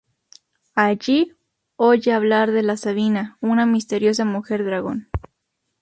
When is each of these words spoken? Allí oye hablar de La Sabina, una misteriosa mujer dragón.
Allí 0.73 1.35
oye 1.75 2.11
hablar 2.11 2.51
de 2.51 2.63
La 2.63 2.75
Sabina, 2.75 3.37
una 3.39 3.67
misteriosa 3.67 4.25
mujer 4.25 4.65
dragón. 4.65 5.09